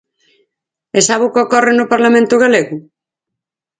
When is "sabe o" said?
1.07-1.33